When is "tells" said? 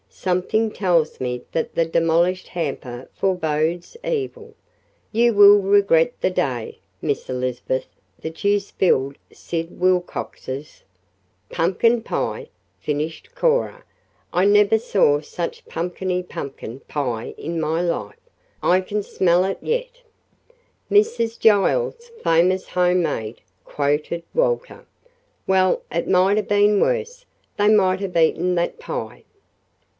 0.71-1.19